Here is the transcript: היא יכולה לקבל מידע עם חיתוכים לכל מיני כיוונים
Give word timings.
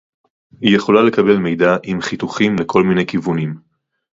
היא 0.61 0.75
יכולה 0.75 1.01
לקבל 1.03 1.37
מידע 1.37 1.75
עם 1.83 2.01
חיתוכים 2.01 2.55
לכל 2.59 2.83
מיני 2.83 3.05
כיוונים 3.05 3.55